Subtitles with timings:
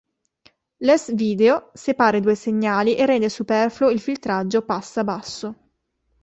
[0.77, 5.55] L'S-Video separa i due segnali e rende superfluo il filtraggio passa-basso.